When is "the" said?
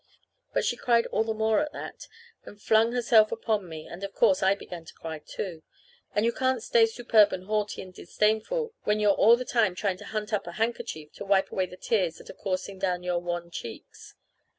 1.23-1.31, 9.37-9.45, 11.67-11.77